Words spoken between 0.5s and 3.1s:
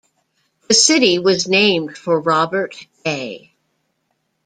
The city was named for Robert